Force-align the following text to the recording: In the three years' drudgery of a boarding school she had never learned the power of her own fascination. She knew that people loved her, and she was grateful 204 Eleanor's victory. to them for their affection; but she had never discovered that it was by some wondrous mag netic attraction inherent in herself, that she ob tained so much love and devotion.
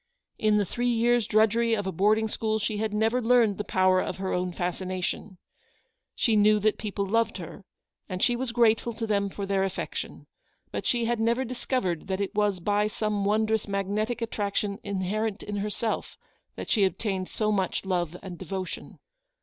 In 0.39 0.57
the 0.57 0.65
three 0.65 0.89
years' 0.89 1.27
drudgery 1.27 1.75
of 1.75 1.85
a 1.85 1.91
boarding 1.91 2.27
school 2.27 2.57
she 2.57 2.77
had 2.77 2.91
never 2.91 3.21
learned 3.21 3.59
the 3.59 3.63
power 3.63 3.99
of 4.01 4.17
her 4.17 4.33
own 4.33 4.51
fascination. 4.51 5.37
She 6.15 6.35
knew 6.35 6.57
that 6.59 6.79
people 6.79 7.05
loved 7.05 7.37
her, 7.37 7.65
and 8.09 8.23
she 8.23 8.35
was 8.35 8.51
grateful 8.51 8.93
204 8.95 9.13
Eleanor's 9.13 9.29
victory. 9.29 9.29
to 9.29 9.35
them 9.35 9.35
for 9.35 9.45
their 9.45 9.63
affection; 9.63 10.27
but 10.71 10.87
she 10.87 11.05
had 11.05 11.19
never 11.19 11.45
discovered 11.45 12.07
that 12.07 12.19
it 12.19 12.33
was 12.33 12.59
by 12.59 12.87
some 12.87 13.25
wondrous 13.25 13.67
mag 13.67 13.85
netic 13.87 14.21
attraction 14.23 14.79
inherent 14.83 15.43
in 15.43 15.57
herself, 15.57 16.17
that 16.55 16.71
she 16.71 16.83
ob 16.83 16.93
tained 16.97 17.29
so 17.29 17.51
much 17.51 17.85
love 17.85 18.17
and 18.23 18.39
devotion. 18.39 18.97